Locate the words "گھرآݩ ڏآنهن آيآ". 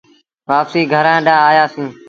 0.93-1.65